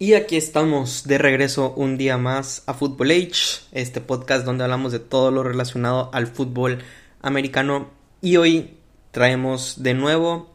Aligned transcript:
Y 0.00 0.14
aquí 0.14 0.36
estamos 0.36 1.08
de 1.08 1.18
regreso 1.18 1.74
un 1.76 1.98
día 1.98 2.18
más 2.18 2.62
a 2.66 2.74
Football 2.74 3.10
Age, 3.10 3.62
este 3.72 4.00
podcast 4.00 4.46
donde 4.46 4.62
hablamos 4.64 4.92
de 4.92 5.00
todo 5.00 5.32
lo 5.32 5.42
relacionado 5.42 6.08
al 6.14 6.28
fútbol 6.28 6.78
americano. 7.20 7.90
Y 8.22 8.36
hoy 8.36 8.76
traemos 9.10 9.82
de 9.82 9.94
nuevo 9.94 10.54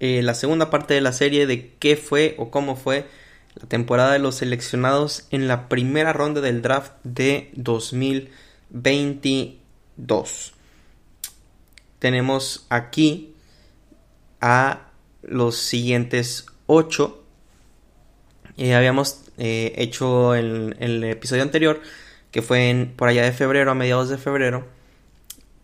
eh, 0.00 0.20
la 0.22 0.34
segunda 0.34 0.68
parte 0.68 0.92
de 0.92 1.00
la 1.00 1.14
serie 1.14 1.46
de 1.46 1.72
qué 1.78 1.96
fue 1.96 2.34
o 2.36 2.50
cómo 2.50 2.76
fue 2.76 3.06
la 3.54 3.66
temporada 3.66 4.12
de 4.12 4.18
los 4.18 4.34
seleccionados 4.36 5.26
en 5.30 5.48
la 5.48 5.66
primera 5.68 6.12
ronda 6.12 6.42
del 6.42 6.60
draft 6.60 6.92
de 7.04 7.50
2022. 7.54 10.52
Tenemos 11.98 12.66
aquí 12.68 13.34
a 14.40 14.88
los 15.22 15.56
siguientes 15.56 16.46
8 16.66 17.24
eh, 18.56 18.74
habíamos 18.74 19.20
hecho 19.36 20.34
en, 20.34 20.74
el 20.80 21.04
episodio 21.04 21.44
anterior, 21.44 21.80
que 22.32 22.42
fue 22.42 22.70
en, 22.70 22.92
por 22.96 23.06
allá 23.08 23.22
de 23.22 23.30
febrero, 23.30 23.70
a 23.70 23.74
mediados 23.74 24.08
de 24.08 24.18
febrero, 24.18 24.66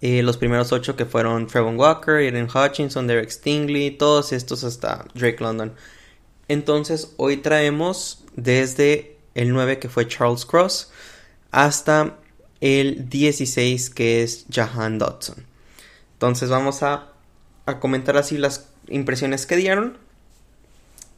eh, 0.07 0.23
los 0.23 0.37
primeros 0.37 0.71
ocho 0.71 0.97
que 0.97 1.07
fueron 1.07 1.47
Trevon 1.47 1.79
Walker, 1.79 2.17
Eden 2.17 2.47
Hutchinson, 2.47 3.07
Derek 3.07 3.31
Stingley, 3.31 3.91
todos 3.91 4.35
estos 4.35 4.63
hasta 4.63 5.07
Drake 5.15 5.39
London. 5.41 5.73
Entonces 6.47 7.15
hoy 7.17 7.39
traemos 7.39 8.23
desde 8.37 9.17
el 9.35 9.51
9 9.55 9.79
que 9.79 9.89
fue 9.89 10.07
Charles 10.07 10.45
Cross 10.45 10.93
hasta 11.51 12.19
el 12.61 13.09
16 13.09 13.89
que 13.89 14.23
es 14.23 14.45
Jahan 14.53 14.99
Dodson. 14.99 15.47
Entonces 16.25 16.49
vamos 16.49 16.83
a, 16.83 17.09
a 17.67 17.81
comentar 17.81 18.17
así 18.17 18.39
las 18.39 18.71
impresiones 18.89 19.45
que 19.45 19.57
dieron. 19.57 19.99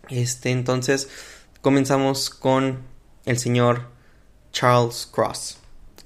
Este, 0.09 0.51
entonces 0.51 1.09
comenzamos 1.61 2.29
con 2.29 2.81
el 3.25 3.39
señor 3.39 3.83
Charles 4.51 5.09
Cross. 5.13 5.59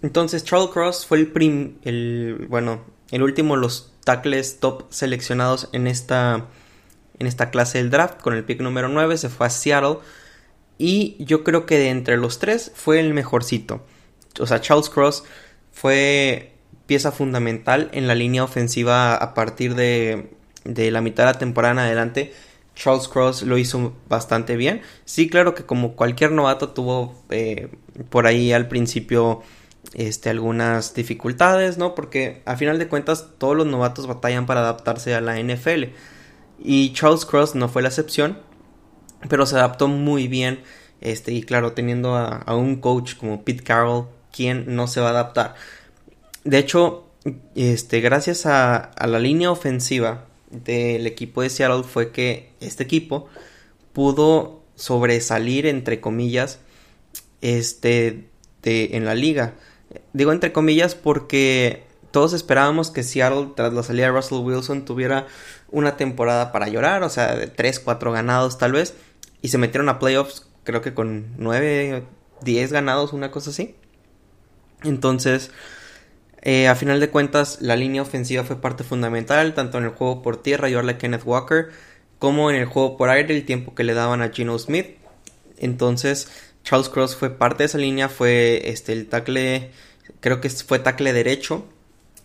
Entonces 0.02 0.44
Charles 0.44 0.68
Cross 0.68 1.06
fue 1.06 1.20
el, 1.20 1.78
el 1.84 2.46
bueno, 2.50 2.82
el 3.10 3.22
último 3.22 3.54
de 3.54 3.62
los 3.62 3.90
tackles 4.04 4.60
top 4.60 4.84
seleccionados 4.90 5.70
en 5.72 5.86
esta 5.86 6.48
en 7.18 7.26
esta 7.26 7.48
clase 7.50 7.78
del 7.78 7.88
draft 7.88 8.20
con 8.20 8.34
el 8.34 8.44
pick 8.44 8.60
número 8.60 8.88
9 8.88 9.16
se 9.16 9.30
fue 9.30 9.46
a 9.46 9.50
Seattle 9.50 10.00
y 10.76 11.16
yo 11.24 11.42
creo 11.42 11.64
que 11.64 11.78
de 11.78 11.88
entre 11.88 12.18
los 12.18 12.38
tres 12.38 12.70
fue 12.74 13.00
el 13.00 13.14
mejorcito. 13.14 13.82
O 14.38 14.46
sea, 14.46 14.60
Charles 14.60 14.90
Cross 14.90 15.24
fue 15.72 16.59
pieza 16.90 17.12
fundamental 17.12 17.88
en 17.92 18.08
la 18.08 18.16
línea 18.16 18.42
ofensiva 18.42 19.14
a 19.14 19.32
partir 19.32 19.76
de, 19.76 20.28
la 20.64 21.00
mitad 21.00 21.22
de 21.22 21.32
la 21.32 21.38
temporada 21.38 21.74
en 21.74 21.78
adelante 21.78 22.32
Charles 22.74 23.06
Cross 23.06 23.42
lo 23.42 23.58
hizo 23.58 23.92
bastante 24.08 24.56
bien. 24.56 24.82
Sí, 25.04 25.28
claro 25.28 25.54
que 25.54 25.64
como 25.64 25.94
cualquier 25.94 26.32
novato 26.32 26.70
tuvo 26.70 27.14
eh, 27.30 27.68
por 28.08 28.26
ahí 28.26 28.52
al 28.52 28.66
principio 28.66 29.40
este, 29.94 30.30
algunas 30.30 30.92
dificultades, 30.92 31.78
¿no? 31.78 31.94
Porque 31.94 32.42
a 32.44 32.56
final 32.56 32.80
de 32.80 32.88
cuentas 32.88 33.28
todos 33.38 33.56
los 33.56 33.68
novatos 33.68 34.08
batallan 34.08 34.46
para 34.46 34.58
adaptarse 34.58 35.14
a 35.14 35.20
la 35.20 35.40
NFL. 35.40 35.92
Y 36.58 36.92
Charles 36.92 37.24
Cross 37.24 37.54
no 37.54 37.68
fue 37.68 37.82
la 37.82 37.88
excepción, 37.90 38.40
pero 39.28 39.46
se 39.46 39.54
adaptó 39.54 39.86
muy 39.86 40.26
bien. 40.26 40.64
Este, 41.00 41.30
y 41.30 41.44
claro, 41.44 41.72
teniendo 41.72 42.16
a, 42.16 42.52
un 42.56 42.80
coach 42.80 43.14
como 43.14 43.44
Pete 43.44 43.62
Carroll, 43.62 44.08
quien 44.32 44.74
no 44.74 44.88
se 44.88 45.00
va 45.00 45.06
a 45.06 45.10
adaptar. 45.10 45.54
De 46.44 46.58
hecho, 46.58 47.06
este, 47.54 48.00
gracias 48.00 48.46
a, 48.46 48.76
a 48.76 49.06
la 49.06 49.18
línea 49.18 49.50
ofensiva 49.50 50.26
del 50.50 51.06
equipo 51.06 51.42
de 51.42 51.50
Seattle 51.50 51.84
fue 51.84 52.10
que 52.10 52.52
este 52.60 52.82
equipo 52.82 53.28
pudo 53.92 54.62
sobresalir 54.74 55.66
entre 55.66 56.00
comillas 56.00 56.58
este 57.40 58.28
en 58.62 59.04
la 59.04 59.14
liga. 59.14 59.54
Digo 60.12 60.32
entre 60.32 60.52
comillas 60.52 60.94
porque 60.94 61.84
todos 62.10 62.32
esperábamos 62.32 62.90
que 62.90 63.02
Seattle 63.02 63.52
tras 63.56 63.72
la 63.72 63.82
salida 63.82 64.06
de 64.06 64.12
Russell 64.12 64.38
Wilson 64.38 64.84
tuviera 64.84 65.26
una 65.70 65.96
temporada 65.96 66.52
para 66.52 66.68
llorar, 66.68 67.02
o 67.02 67.08
sea, 67.08 67.36
de 67.36 67.46
3, 67.46 67.80
4 67.80 68.12
ganados 68.12 68.58
tal 68.58 68.72
vez, 68.72 68.94
y 69.40 69.48
se 69.48 69.58
metieron 69.58 69.88
a 69.88 69.98
playoffs 69.98 70.50
creo 70.64 70.82
que 70.82 70.94
con 70.94 71.34
9, 71.38 72.04
10 72.42 72.72
ganados, 72.72 73.12
una 73.12 73.30
cosa 73.30 73.50
así. 73.50 73.74
Entonces, 74.82 75.50
eh, 76.42 76.68
a 76.68 76.74
final 76.74 77.00
de 77.00 77.10
cuentas, 77.10 77.58
la 77.60 77.76
línea 77.76 78.02
ofensiva 78.02 78.44
fue 78.44 78.60
parte 78.60 78.82
fundamental, 78.82 79.54
tanto 79.54 79.78
en 79.78 79.84
el 79.84 79.90
juego 79.90 80.22
por 80.22 80.42
tierra, 80.42 80.68
ayudarle 80.68 80.92
a 80.92 80.98
Kenneth 80.98 81.24
Walker, 81.24 81.70
como 82.18 82.50
en 82.50 82.56
el 82.56 82.66
juego 82.66 82.96
por 82.96 83.10
aire, 83.10 83.36
el 83.36 83.44
tiempo 83.44 83.74
que 83.74 83.84
le 83.84 83.94
daban 83.94 84.22
a 84.22 84.30
Gino 84.30 84.58
Smith. 84.58 84.96
Entonces, 85.58 86.28
Charles 86.64 86.88
Cross 86.88 87.16
fue 87.16 87.30
parte 87.30 87.62
de 87.62 87.66
esa 87.66 87.78
línea, 87.78 88.08
fue 88.08 88.70
este, 88.70 88.92
el 88.92 89.08
tackle, 89.08 89.70
creo 90.20 90.40
que 90.40 90.48
fue 90.50 90.78
tackle 90.78 91.12
derecho. 91.12 91.66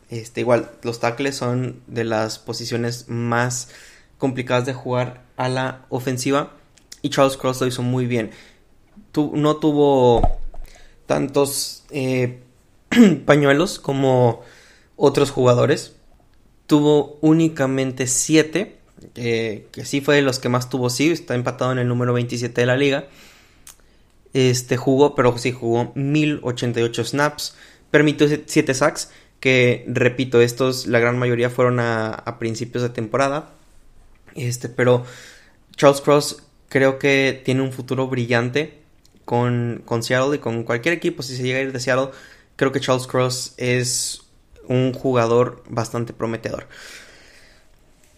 Este, 0.09 0.41
igual, 0.41 0.71
los 0.83 0.99
tackles 0.99 1.35
son 1.35 1.81
de 1.87 2.05
las 2.05 2.39
posiciones 2.39 3.09
más 3.09 3.69
complicadas 4.17 4.65
de 4.65 4.73
jugar 4.73 5.23
a 5.35 5.49
la 5.49 5.85
ofensiva. 5.89 6.53
Y 7.01 7.09
Charles 7.09 7.37
Cross 7.37 7.61
lo 7.61 7.67
hizo 7.67 7.81
muy 7.81 8.05
bien. 8.05 8.31
no 9.15 9.57
tuvo 9.57 10.39
tantos 11.05 11.83
eh, 11.91 12.41
pañuelos 13.25 13.79
como 13.79 14.41
otros 14.95 15.31
jugadores. 15.31 15.95
Tuvo 16.67 17.19
únicamente 17.21 18.07
7, 18.07 18.77
que 19.13 19.83
sí 19.83 20.01
fue 20.01 20.15
de 20.15 20.21
los 20.21 20.39
que 20.39 20.49
más 20.49 20.69
tuvo, 20.69 20.89
sí, 20.89 21.11
está 21.11 21.35
empatado 21.35 21.71
en 21.71 21.77
el 21.77 21.87
número 21.87 22.13
27 22.13 22.59
de 22.59 22.67
la 22.67 22.75
liga. 22.75 23.07
Este 24.33 24.75
jugó, 24.75 25.15
pero 25.15 25.37
sí 25.37 25.51
jugó 25.51 25.91
1088 25.95 27.05
snaps, 27.05 27.55
permitió 27.91 28.27
7 28.27 28.73
sacks, 28.73 29.11
que 29.39 29.85
repito, 29.87 30.41
estos 30.41 30.87
la 30.87 30.99
gran 30.99 31.19
mayoría 31.19 31.49
fueron 31.49 31.79
a, 31.79 32.35
principios 32.39 32.83
de 32.83 32.89
temporada. 32.89 33.51
Este, 34.33 34.67
pero 34.67 35.05
Charles 35.77 36.01
Cross 36.01 36.43
creo 36.67 36.99
que 36.99 37.41
tiene 37.45 37.61
un 37.61 37.71
futuro 37.71 38.07
brillante 38.07 38.79
con, 39.23 39.83
con 39.85 40.03
Seattle 40.03 40.35
y 40.35 40.39
con 40.39 40.63
cualquier 40.63 40.95
equipo 40.95 41.23
si 41.23 41.37
se 41.37 41.43
llega 41.43 41.59
a 41.59 41.61
ir 41.61 41.71
de 41.71 41.79
Seattle 41.79 42.09
creo 42.55 42.71
que 42.71 42.79
Charles 42.79 43.07
Cross 43.07 43.53
es 43.57 44.23
un 44.67 44.93
jugador 44.93 45.63
bastante 45.69 46.13
prometedor. 46.13 46.67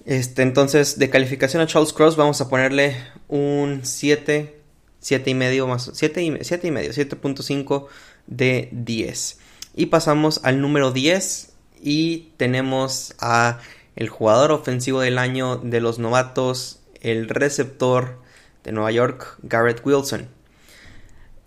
Este, 0.05 0.41
entonces, 0.41 0.97
de 0.99 1.09
calificación 1.09 1.61
a 1.61 1.67
Charles 1.67 1.91
Cross 1.91 2.15
vamos 2.15 2.39
a 2.39 2.47
ponerle 2.47 2.95
un 3.27 3.81
7, 3.83 4.57
7 4.99 5.29
y 5.29 5.33
medio 5.33 5.67
más, 5.67 5.91
7 5.93 6.23
y, 6.23 6.37
7 6.41 6.67
y 6.67 6.71
medio, 6.71 6.91
7.5 6.91 7.87
de 8.27 8.69
10. 8.71 9.39
Y 9.75 9.87
pasamos 9.87 10.39
al 10.43 10.61
número 10.61 10.91
10 10.91 11.51
y 11.81 12.29
tenemos 12.37 13.15
a 13.19 13.59
el 13.97 14.09
jugador 14.09 14.51
ofensivo 14.51 15.01
del 15.01 15.17
año 15.17 15.57
de 15.57 15.81
los 15.81 15.99
novatos, 15.99 16.79
el 17.01 17.27
receptor 17.29 18.19
de 18.63 18.71
Nueva 18.71 18.91
York, 18.91 19.37
Garrett 19.43 19.85
Wilson. 19.85 20.29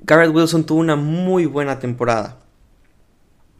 Garrett 0.00 0.34
Wilson 0.34 0.64
tuvo 0.64 0.80
una 0.80 0.96
muy 0.96 1.46
buena 1.46 1.78
temporada. 1.78 2.40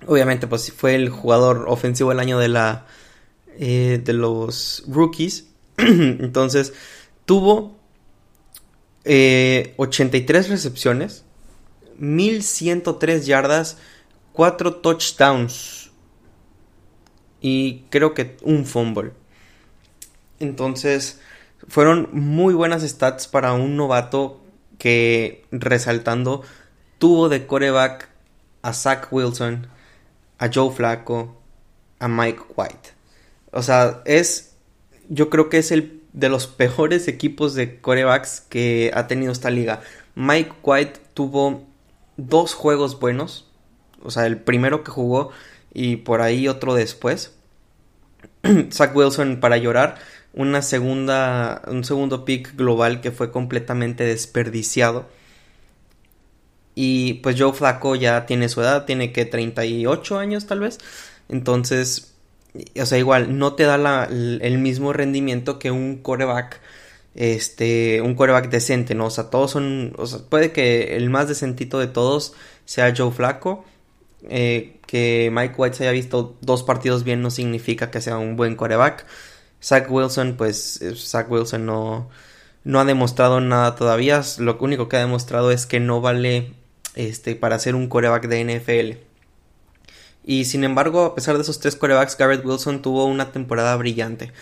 Obviamente, 0.07 0.47
pues 0.47 0.73
fue 0.73 0.95
el 0.95 1.11
jugador 1.11 1.67
ofensivo 1.69 2.11
del 2.11 2.21
año 2.21 2.39
de 2.39 2.49
la. 2.49 2.87
Eh, 3.59 4.01
de 4.03 4.13
los 4.13 4.85
rookies. 4.89 5.49
Entonces, 5.77 6.73
tuvo 7.27 7.79
83 9.05 9.05
eh, 9.05 10.49
recepciones, 10.49 11.25
1103 11.99 13.27
yardas, 13.27 13.79
4 14.33 14.77
touchdowns 14.77 15.91
y 17.41 17.85
creo 17.91 18.15
que 18.15 18.37
un 18.43 18.67
fumble. 18.67 19.13
Entonces, 20.39 21.21
fueron 21.69 22.09
muy 22.13 22.55
buenas 22.55 22.83
stats 22.83 23.27
para 23.27 23.53
un 23.53 23.77
novato 23.77 24.41
que, 24.79 25.45
resaltando, 25.51 26.43
tuvo 26.99 27.29
de 27.29 27.47
coreback 27.47 28.09
a 28.63 28.73
Zach 28.73 29.09
Wilson, 29.11 29.67
a 30.41 30.51
Joe 30.53 30.75
Flacco, 30.75 31.37
a 32.01 32.09
Mike 32.09 32.41
White. 32.57 32.91
O 33.53 33.63
sea, 33.63 34.03
es. 34.07 34.57
Yo 35.09 35.29
creo 35.31 35.49
que 35.49 35.59
es 35.59 35.71
el 35.71 36.01
de 36.13 36.29
los 36.29 36.47
peores 36.49 37.07
equipos 37.07 37.55
de 37.55 37.81
corebacks 37.81 38.41
que 38.49 38.91
ha 38.95 39.07
tenido 39.07 39.31
esta 39.31 39.51
liga. 39.51 39.83
Mike 40.17 40.53
White 40.63 41.01
tuvo 41.15 41.65
dos 42.17 42.55
juegos 42.55 42.99
buenos. 42.99 43.47
O 44.03 44.11
sea, 44.11 44.27
el 44.27 44.39
primero 44.39 44.83
que 44.83 44.91
jugó 44.91 45.31
y 45.73 45.97
por 45.97 46.23
ahí 46.23 46.49
otro 46.49 46.75
después. 46.75 47.35
Zach 48.73 48.97
Wilson 48.97 49.41
para 49.41 49.59
llorar. 49.59 49.99
Una 50.33 50.63
segunda. 50.63 51.63
Un 51.67 51.85
segundo 51.85 52.25
pick 52.25 52.57
global 52.57 53.03
que 53.03 53.11
fue 53.11 53.31
completamente 53.31 54.05
desperdiciado. 54.05 55.07
Y 56.75 57.15
pues 57.15 57.37
Joe 57.39 57.53
Flaco 57.53 57.97
ya 57.97 58.27
tiene 58.27 58.49
su 58.49 58.61
edad, 58.61 58.87
tiene 58.87 59.13
que 59.13 59.25
38 59.25 60.19
años 60.19 60.47
tal 60.47 60.61
vez. 60.61 60.79
Entonces, 61.29 62.15
o 62.81 62.87
sea, 62.87 62.99
igual, 62.99 63.39
no 63.39 63.55
te 63.55 63.65
da 63.65 64.05
el 64.07 64.59
mismo 64.59 64.93
rendimiento 64.93 65.59
que 65.59 65.71
un 65.71 65.99
coreback, 65.99 66.61
este, 67.15 68.01
un 68.03 68.15
coreback 68.15 68.51
decente, 68.51 68.95
¿no? 68.95 69.07
O 69.07 69.11
sea, 69.11 69.31
todos 69.31 69.53
son, 69.53 69.95
o 69.99 70.07
sea, 70.07 70.21
puede 70.29 70.53
que 70.53 70.97
el 70.97 71.11
más 71.11 71.29
decentito 71.29 71.79
de 71.79 71.87
todos 71.87 72.35
sea 72.65 72.95
Joe 72.97 73.11
Flaco, 73.13 73.65
eh, 74.29 74.79
que 74.87 75.31
Mike 75.33 75.55
White 75.57 75.77
haya 75.81 75.93
visto 75.93 76.37
dos 76.41 76.63
partidos 76.63 77.05
bien 77.05 77.23
no 77.23 77.31
significa 77.31 77.91
que 77.91 78.01
sea 78.01 78.19
un 78.19 78.37
buen 78.37 78.57
coreback. 78.57 79.07
Zach 79.63 79.91
Wilson, 79.91 80.37
pues 80.37 80.81
Zach 80.97 81.31
Wilson 81.31 81.67
no, 81.67 82.09
no 82.65 82.81
ha 82.81 82.85
demostrado 82.85 83.41
nada 83.41 83.75
todavía. 83.77 84.23
Lo 84.39 84.59
único 84.61 84.89
que 84.89 84.97
ha 84.97 85.01
demostrado 85.01 85.51
es 85.51 85.67
que 85.67 85.81
no 85.81 86.01
vale 86.01 86.55
este, 87.09 87.35
para 87.35 87.59
ser 87.59 87.75
un 87.75 87.89
coreback 87.89 88.29
de 88.29 88.45
NFL. 88.45 88.99
Y 90.25 90.45
sin 90.45 90.65
embargo, 90.65 91.07
a 91.07 91.15
pesar 91.15 91.37
de 91.37 91.43
esos 91.43 91.59
tres 91.59 91.75
corebacks, 91.75 92.17
Garrett 92.17 92.45
Wilson 92.45 92.83
tuvo 92.83 93.07
una 93.07 93.33
temporada 93.33 93.75
brillante. 93.77 94.33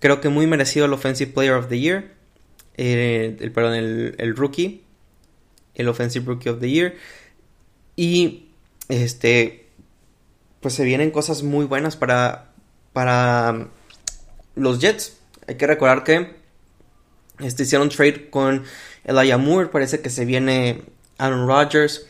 Creo 0.00 0.20
que 0.20 0.28
muy 0.28 0.46
merecido 0.46 0.84
el 0.84 0.92
Offensive 0.92 1.32
Player 1.32 1.54
of 1.54 1.68
the 1.68 1.80
Year. 1.80 2.12
Eh, 2.76 3.36
el, 3.40 3.52
perdón, 3.52 3.74
el, 3.74 4.14
el, 4.18 4.36
rookie. 4.36 4.84
El 5.74 5.88
Offensive 5.88 6.26
Rookie 6.26 6.50
of 6.50 6.60
the 6.60 6.70
Year. 6.70 6.94
Y 7.96 8.50
este. 8.88 9.66
Pues 10.60 10.74
se 10.74 10.84
vienen 10.84 11.10
cosas 11.10 11.42
muy 11.42 11.64
buenas 11.64 11.96
para. 11.96 12.52
Para 12.92 13.68
los 14.56 14.78
Jets. 14.78 15.16
Hay 15.46 15.54
que 15.54 15.66
recordar 15.66 16.04
que. 16.04 16.36
Este, 17.38 17.62
hicieron 17.62 17.88
trade 17.88 18.28
con 18.28 18.64
Elijah 19.04 19.38
Moore. 19.38 19.68
Parece 19.68 20.00
que 20.00 20.10
se 20.10 20.26
viene 20.26 20.82
Aaron 21.18 21.46
Rodgers. 21.46 22.06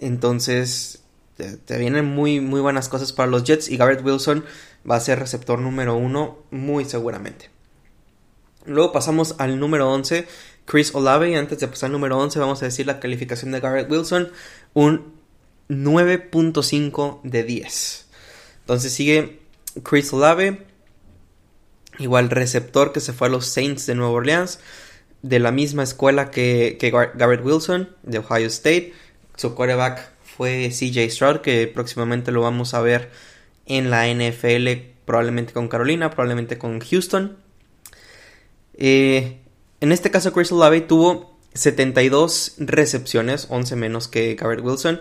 Entonces 0.00 1.02
te, 1.36 1.78
vienen 1.78 2.04
muy, 2.04 2.40
muy 2.40 2.60
buenas 2.60 2.88
cosas 2.88 3.12
para 3.12 3.30
los 3.30 3.44
Jets 3.44 3.68
y 3.68 3.76
Garrett 3.76 4.04
Wilson 4.04 4.44
va 4.88 4.96
a 4.96 5.00
ser 5.00 5.18
receptor 5.18 5.58
número 5.58 5.96
uno 5.96 6.38
muy 6.50 6.84
seguramente. 6.84 7.50
Luego 8.64 8.92
pasamos 8.92 9.36
al 9.38 9.60
número 9.60 9.90
11, 9.92 10.26
Chris 10.64 10.94
Olave. 10.94 11.30
Y 11.30 11.34
antes 11.34 11.60
de 11.60 11.68
pasar 11.68 11.88
al 11.88 11.92
número 11.92 12.18
11, 12.18 12.38
vamos 12.38 12.62
a 12.62 12.66
decir 12.66 12.86
la 12.86 13.00
calificación 13.00 13.52
de 13.52 13.60
Garrett 13.60 13.90
Wilson: 13.90 14.30
un 14.74 15.14
9.5 15.68 17.20
de 17.22 17.44
10. 17.44 18.06
Entonces 18.60 18.92
sigue 18.92 19.40
Chris 19.82 20.12
Olave, 20.12 20.66
igual 21.98 22.30
receptor 22.30 22.92
que 22.92 23.00
se 23.00 23.12
fue 23.12 23.28
a 23.28 23.30
los 23.30 23.46
Saints 23.46 23.86
de 23.86 23.94
Nueva 23.94 24.12
Orleans, 24.12 24.58
de 25.28 25.40
la 25.40 25.50
misma 25.50 25.82
escuela 25.82 26.30
que, 26.30 26.76
que 26.78 26.90
Garrett 26.90 27.44
Wilson, 27.44 27.90
de 28.04 28.18
Ohio 28.18 28.46
State. 28.46 28.92
Su 29.36 29.54
quarterback 29.54 30.08
fue 30.22 30.70
CJ 30.70 31.10
Stroud, 31.10 31.40
que 31.40 31.66
próximamente 31.66 32.30
lo 32.30 32.42
vamos 32.42 32.74
a 32.74 32.80
ver 32.80 33.10
en 33.66 33.90
la 33.90 34.06
NFL, 34.06 34.68
probablemente 35.04 35.52
con 35.52 35.68
Carolina, 35.68 36.10
probablemente 36.10 36.58
con 36.58 36.78
Houston. 36.80 37.36
Eh, 38.74 39.38
en 39.80 39.92
este 39.92 40.10
caso, 40.12 40.32
Chris 40.32 40.52
Olave 40.52 40.80
tuvo 40.80 41.36
72 41.54 42.54
recepciones, 42.58 43.48
11 43.50 43.74
menos 43.76 44.06
que 44.06 44.36
Garrett 44.36 44.64
Wilson, 44.64 45.00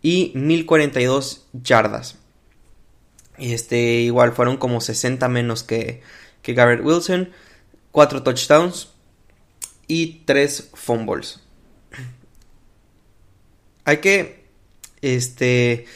y 0.00 0.30
1042 0.36 1.46
yardas. 1.52 2.16
Este, 3.36 4.00
igual 4.02 4.32
fueron 4.32 4.58
como 4.58 4.80
60 4.80 5.28
menos 5.28 5.64
que, 5.64 6.02
que 6.42 6.54
Garrett 6.54 6.84
Wilson, 6.84 7.30
4 7.90 8.22
touchdowns 8.22 8.95
y 9.86 10.24
3 10.24 10.70
fumbles. 10.74 11.40
Hay 13.84 13.98
que 13.98 14.46
este, 15.02 15.86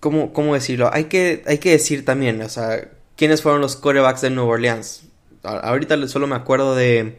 ¿cómo, 0.00 0.32
cómo 0.32 0.54
decirlo? 0.54 0.90
Hay 0.92 1.04
que, 1.04 1.42
hay 1.46 1.58
que 1.58 1.72
decir 1.72 2.04
también, 2.04 2.40
o 2.42 2.48
sea, 2.48 2.90
quiénes 3.16 3.42
fueron 3.42 3.60
los 3.60 3.76
corebacks 3.76 4.22
de 4.22 4.30
Nueva 4.30 4.52
Orleans. 4.52 5.02
ahorita 5.42 6.06
solo 6.08 6.26
me 6.26 6.36
acuerdo 6.36 6.74
de, 6.74 7.18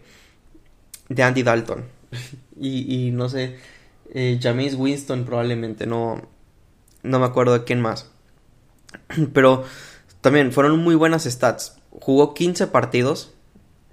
de 1.09 1.23
Andy 1.23 1.43
Dalton. 1.43 1.85
y, 2.59 3.07
y, 3.07 3.11
no 3.11 3.29
sé, 3.29 3.57
eh, 4.13 4.39
James 4.41 4.75
Winston 4.75 5.25
probablemente, 5.25 5.85
no, 5.85 6.27
no 7.03 7.19
me 7.19 7.25
acuerdo 7.25 7.53
de 7.53 7.63
quién 7.63 7.81
más. 7.81 8.09
Pero 9.33 9.65
también 10.21 10.51
fueron 10.51 10.79
muy 10.79 10.95
buenas 10.95 11.25
stats. 11.25 11.77
Jugó 11.91 12.33
15 12.33 12.67
partidos. 12.67 13.33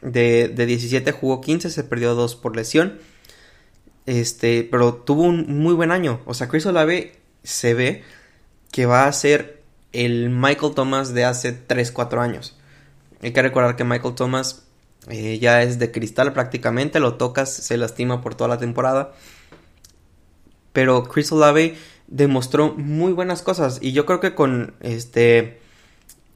De, 0.07 0.49
de 0.49 0.67
17 0.67 1.11
jugó 1.11 1.41
15, 1.41 1.69
se 1.71 1.85
perdió 1.85 2.15
2 2.15 2.37
por 2.37 2.55
lesión. 2.55 2.99
Este, 4.07 4.67
pero 4.71 4.95
tuvo 4.95 5.25
un 5.25 5.59
muy 5.59 5.75
buen 5.75 5.91
año. 5.91 6.21
O 6.27 6.35
sea, 6.35 6.49
Chris 6.49 6.65
Olave 6.67 7.19
se 7.43 7.75
ve 7.75 8.05
que 8.71 8.87
va 8.87 9.07
a 9.07 9.13
ser 9.13 9.63
el 9.93 10.31
Michael 10.31 10.75
Thomas 10.75 11.13
de 11.13 11.25
hace 11.25 11.67
3-4 11.67 12.21
años. 12.21 12.57
Hay 13.23 13.33
que 13.33 13.43
recordar 13.43 13.77
que 13.77 13.85
Michael 13.85 14.15
Thomas 14.15 14.67
eh, 15.09 15.39
ya 15.39 15.63
es 15.63 15.79
de 15.79 15.91
cristal 15.91 16.33
prácticamente, 16.33 17.01
lo 17.01 17.15
tocas, 17.15 17.53
se 17.53 17.77
lastima 17.77 18.21
por 18.21 18.35
toda 18.35 18.49
la 18.49 18.59
temporada. 18.59 19.13
Pero 20.73 21.05
Chris 21.05 21.33
Olave 21.33 21.77
demostró 22.07 22.75
muy 22.75 23.13
buenas 23.13 23.43
cosas 23.43 23.79
y 23.81 23.93
yo 23.93 24.07
creo 24.07 24.21
que 24.21 24.35
con 24.35 24.75
este 24.81 25.61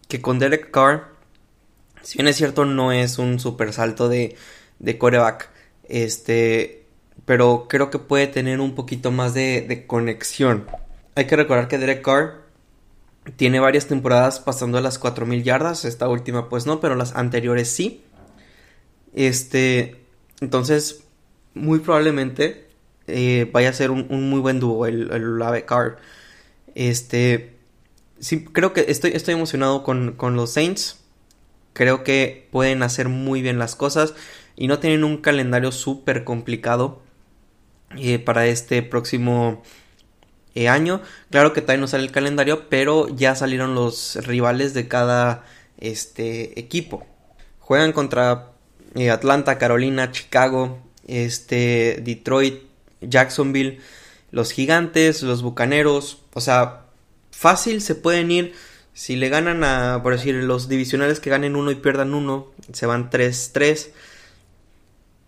que 0.08 0.20
con 0.20 0.40
Derek 0.40 0.70
Carr 0.73 1.09
si 2.02 2.19
bien 2.19 2.29
es 2.29 2.37
cierto 2.37 2.64
no 2.64 2.93
es 2.93 3.19
un 3.19 3.38
super 3.38 3.73
salto 3.73 4.08
de 4.08 4.37
de 4.79 4.99
coreback 4.99 5.50
este 5.88 6.81
pero 7.25 7.67
creo 7.69 7.91
que 7.91 7.99
puede 7.99 8.26
tener 8.26 8.61
un 8.61 8.75
poquito 8.75 9.11
más 9.11 9.35
de, 9.35 9.85
conexión. 9.87 10.67
Hay 11.14 11.26
que 11.26 11.37
recordar 11.37 11.69
que 11.69 11.79
Derek 11.79 12.02
Carr 12.02 12.43
tiene 13.37 13.61
varias 13.61 13.87
temporadas 13.87 14.41
pasando 14.41 14.79
a 14.79 14.81
las 14.81 14.99
4000 14.99 15.43
yardas, 15.43 15.85
esta 15.85 16.08
última 16.08 16.49
pues 16.49 16.67
no, 16.67 16.81
pero 16.81 16.94
las 16.94 17.14
anteriores 17.14 17.69
sí. 17.69 18.02
Este, 19.14 20.05
entonces, 20.41 21.05
muy 21.55 21.81
probablemente 21.81 22.69
eh, 23.06 23.49
vaya 23.52 23.70
a 23.70 23.75
ser 23.75 23.91
un, 23.91 24.31
muy 24.31 24.41
buen 24.41 24.61
dúo 24.61 24.87
el, 24.87 25.11
el 25.11 25.64
Carr. 25.67 25.99
Este, 26.75 27.58
sí, 28.19 28.44
creo 28.44 28.73
que 28.73 28.87
estoy, 28.88 29.12
estoy 29.12 29.35
emocionado 29.35 29.82
con, 29.82 30.12
con 30.12 30.37
los 30.37 30.52
Saints. 30.52 31.00
Creo 31.72 32.05
que 32.05 32.49
pueden 32.50 32.82
hacer 32.82 33.08
muy 33.08 33.43
bien 33.43 33.58
las 33.58 33.76
cosas 33.76 34.14
y 34.56 34.67
no 34.67 34.78
tienen 34.78 35.05
un 35.05 35.19
calendario 35.19 35.72
súper 35.72 36.25
complicado. 36.25 37.02
Eh, 37.99 38.20
para 38.20 38.46
este 38.46 38.82
próximo 38.82 39.62
eh, 40.55 40.69
año. 40.69 41.02
Claro 41.31 41.52
que 41.52 41.61
todavía 41.61 41.81
no 41.81 41.88
sale 41.88 42.05
el 42.05 42.12
calendario, 42.12 42.69
pero 42.69 43.08
ya 43.08 43.34
salieron 43.34 43.75
los 43.75 44.17
rivales 44.26 44.75
de 44.75 44.87
cada 44.87 45.44
este, 45.78 46.58
equipo. 46.61 47.05
Juegan 47.58 47.92
contra 47.92 48.52
eh, 48.94 49.11
Atlanta, 49.11 49.59
Carolina, 49.59 50.12
Chicago, 50.12 50.78
este, 51.09 52.00
Detroit, 52.04 52.62
Jacksonville, 53.00 53.80
los 54.30 54.52
Gigantes, 54.52 55.25
los 55.25 55.42
Bucaneros. 55.42 56.23
O 56.33 56.40
sea, 56.40 56.85
fácil 57.33 57.83
se 57.83 57.97
pueden 57.97 58.30
ir. 58.30 58.54
Si 58.92 59.16
le 59.16 59.28
ganan 59.28 59.64
a, 59.64 60.00
por 60.02 60.12
decir, 60.12 60.35
los 60.35 60.68
divisionales 60.68 61.20
que 61.20 61.30
ganen 61.30 61.56
uno 61.56 61.70
y 61.70 61.76
pierdan 61.76 62.14
uno, 62.14 62.49
se 62.73 62.87
van 62.87 63.11
3-3. 63.11 63.90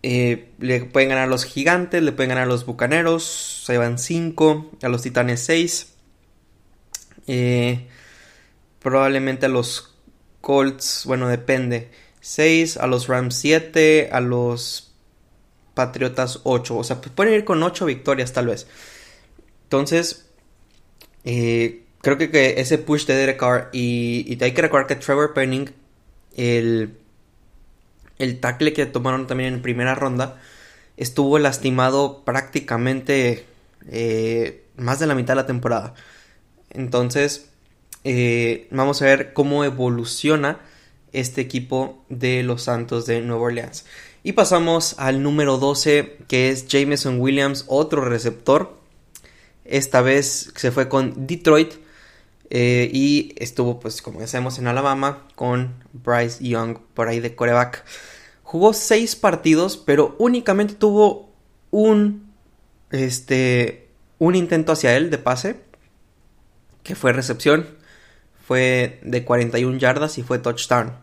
Eh, 0.03 0.49
le 0.59 0.85
pueden 0.85 1.09
ganar 1.09 1.25
a 1.25 1.27
los 1.27 1.45
gigantes, 1.45 2.03
le 2.03 2.11
pueden 2.11 2.29
ganar 2.29 2.43
a 2.43 2.47
los 2.47 2.65
bucaneros, 2.65 3.23
se 3.65 3.77
van 3.77 3.97
5, 3.97 4.71
a 4.83 4.89
los 4.89 5.01
titanes 5.01 5.41
6. 5.45 5.93
Eh, 7.27 7.87
probablemente 8.79 9.45
a 9.45 9.49
los 9.49 9.95
Colts, 10.41 11.03
bueno, 11.05 11.29
depende. 11.29 11.89
6, 12.19 12.77
a 12.77 12.87
los 12.87 13.07
Rams 13.07 13.35
7, 13.35 14.09
a 14.11 14.19
los 14.19 14.93
Patriotas 15.73 16.41
8. 16.43 16.77
O 16.77 16.83
sea, 16.83 16.99
pues 16.99 17.11
pueden 17.11 17.33
ir 17.33 17.45
con 17.45 17.63
8 17.63 17.85
victorias 17.85 18.33
tal 18.33 18.47
vez. 18.47 18.67
Entonces, 19.63 20.29
eh, 21.23 21.82
creo 22.03 22.19
que, 22.19 22.29
que, 22.29 22.61
ese 22.61 22.77
push 22.77 23.07
de 23.07 23.15
Derek 23.15 23.39
Carr 23.39 23.69
y, 23.73 24.23
y 24.27 24.43
hay 24.43 24.51
que 24.53 24.61
recordar 24.61 24.85
que 24.85 24.95
Trevor 24.95 25.33
Penning, 25.33 25.71
el 26.37 26.99
el 28.19 28.39
tackle 28.39 28.73
que 28.73 28.85
tomaron 28.85 29.27
también 29.27 29.55
en 29.55 29.61
primera 29.61 29.95
ronda 29.95 30.39
estuvo 30.97 31.39
lastimado 31.39 32.23
prácticamente 32.23 33.45
eh, 33.89 34.63
más 34.77 34.99
de 34.99 35.07
la 35.07 35.15
mitad 35.15 35.33
de 35.33 35.41
la 35.41 35.47
temporada. 35.47 35.95
Entonces, 36.69 37.49
eh, 38.03 38.67
vamos 38.71 39.01
a 39.01 39.05
ver 39.05 39.33
cómo 39.33 39.63
evoluciona 39.63 40.59
este 41.11 41.41
equipo 41.41 42.03
de 42.09 42.43
los 42.43 42.63
Santos 42.63 43.05
de 43.05 43.21
Nueva 43.21 43.43
Orleans. 43.43 43.85
Y 44.23 44.33
pasamos 44.33 44.95
al 44.99 45.21
número 45.21 45.57
12, 45.57 46.17
que 46.27 46.49
es 46.49 46.67
Jameson 46.67 47.19
Williams, 47.19 47.65
otro 47.67 48.05
receptor. 48.05 48.77
Esta 49.65 50.01
vez 50.01 50.51
se 50.55 50.71
fue 50.71 50.87
con 50.89 51.27
Detroit 51.27 51.73
eh, 52.55 52.87
y 52.93 53.33
estuvo, 53.37 53.79
pues, 53.79 54.03
como 54.03 54.19
ya 54.19 54.27
sabemos, 54.27 54.59
en 54.59 54.67
Alabama 54.67 55.25
con 55.33 55.73
Bryce 55.91 56.47
Young 56.47 56.77
por 56.93 57.07
ahí 57.07 57.19
de 57.19 57.33
coreback. 57.35 57.83
Jugó 58.43 58.73
seis 58.73 59.15
partidos, 59.15 59.75
pero 59.75 60.15
únicamente 60.19 60.75
tuvo 60.75 61.33
un, 61.71 62.31
este, 62.91 63.89
un 64.19 64.35
intento 64.35 64.71
hacia 64.71 64.95
él 64.95 65.09
de 65.09 65.17
pase, 65.17 65.61
que 66.83 66.93
fue 66.93 67.11
recepción. 67.11 67.65
fue 68.45 68.99
de 69.01 69.25
41 69.25 69.79
yardas 69.79 70.19
y 70.19 70.21
fue 70.21 70.37
touchdown. 70.37 70.93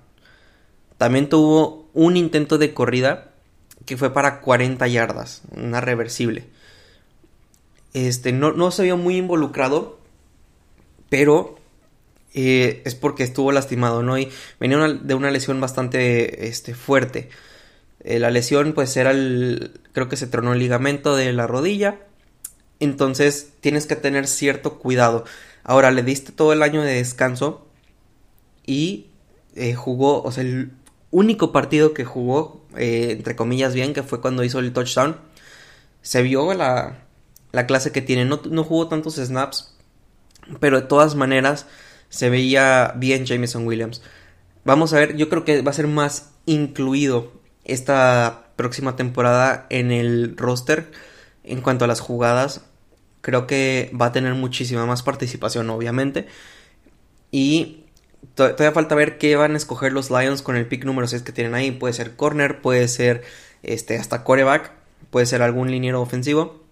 También 0.98 1.28
tuvo 1.28 1.90
un 1.94 2.16
intento 2.16 2.58
de 2.58 2.74
corrida 2.74 3.32
que 3.86 3.96
fue 3.96 4.12
para 4.12 4.40
40 4.40 4.86
yardas, 4.86 5.42
una 5.50 5.80
reversible. 5.80 6.46
Este, 7.92 8.30
no, 8.30 8.52
no 8.52 8.70
se 8.70 8.84
vio 8.84 8.96
muy 8.96 9.16
involucrado, 9.16 9.99
pero 11.10 11.60
eh, 12.32 12.82
es 12.86 12.94
porque 12.94 13.24
estuvo 13.24 13.52
lastimado, 13.52 14.02
¿no? 14.02 14.18
Y 14.18 14.30
venía 14.58 14.78
de 14.88 15.14
una 15.14 15.30
lesión 15.30 15.60
bastante 15.60 16.48
este, 16.48 16.74
fuerte. 16.74 17.28
Eh, 18.00 18.18
la 18.18 18.30
lesión, 18.30 18.72
pues 18.72 18.96
era 18.96 19.10
el. 19.10 19.80
Creo 19.92 20.08
que 20.08 20.16
se 20.16 20.26
tronó 20.26 20.52
el 20.54 20.60
ligamento 20.60 21.16
de 21.16 21.32
la 21.32 21.46
rodilla. 21.46 21.98
Entonces 22.78 23.50
tienes 23.60 23.86
que 23.86 23.96
tener 23.96 24.26
cierto 24.26 24.78
cuidado. 24.78 25.24
Ahora 25.64 25.90
le 25.90 26.02
diste 26.02 26.32
todo 26.32 26.52
el 26.52 26.62
año 26.62 26.82
de 26.82 26.94
descanso 26.94 27.66
y 28.66 29.08
eh, 29.56 29.74
jugó, 29.74 30.22
o 30.22 30.32
sea, 30.32 30.44
el 30.44 30.70
único 31.10 31.52
partido 31.52 31.92
que 31.92 32.04
jugó, 32.04 32.64
entre 32.76 33.36
comillas 33.36 33.74
bien, 33.74 33.92
que 33.92 34.02
fue 34.02 34.20
cuando 34.20 34.44
hizo 34.44 34.60
el 34.60 34.72
touchdown, 34.72 35.16
se 36.02 36.22
vio 36.22 36.54
la, 36.54 37.04
la 37.52 37.66
clase 37.66 37.92
que 37.92 38.00
tiene. 38.00 38.24
No, 38.24 38.40
no 38.50 38.64
jugó 38.64 38.88
tantos 38.88 39.16
snaps, 39.16 39.74
pero 40.58 40.80
de 40.80 40.86
todas 40.86 41.14
maneras 41.14 41.66
se 42.08 42.30
veía 42.30 42.94
bien 42.96 43.24
Jameson 43.24 43.66
Williams. 43.66 44.02
Vamos 44.64 44.92
a 44.92 44.98
ver, 44.98 45.16
yo 45.16 45.28
creo 45.28 45.44
que 45.44 45.62
va 45.62 45.70
a 45.70 45.74
ser 45.74 45.86
más 45.86 46.32
incluido 46.46 47.32
esta 47.64 48.52
próxima 48.56 48.96
temporada 48.96 49.66
en 49.70 49.90
el 49.92 50.36
roster 50.36 50.90
en 51.44 51.60
cuanto 51.60 51.84
a 51.84 51.88
las 51.88 52.00
jugadas. 52.00 52.62
Creo 53.20 53.46
que 53.46 53.90
va 53.98 54.06
a 54.06 54.12
tener 54.12 54.34
muchísima 54.34 54.86
más 54.86 55.02
participación, 55.02 55.70
obviamente. 55.70 56.26
Y 57.30 57.84
todavía 58.34 58.72
falta 58.72 58.94
ver 58.94 59.18
qué 59.18 59.36
van 59.36 59.54
a 59.54 59.56
escoger 59.56 59.92
los 59.92 60.10
Lions 60.10 60.42
con 60.42 60.56
el 60.56 60.66
pick 60.66 60.84
número 60.84 61.06
6 61.06 61.22
que 61.22 61.32
tienen 61.32 61.54
ahí. 61.54 61.70
Puede 61.70 61.94
ser 61.94 62.16
corner, 62.16 62.60
puede 62.60 62.88
ser 62.88 63.22
este, 63.62 63.98
hasta 63.98 64.24
coreback, 64.24 64.72
puede 65.10 65.26
ser 65.26 65.42
algún 65.42 65.70
liniero 65.70 66.00
ofensivo. 66.00 66.62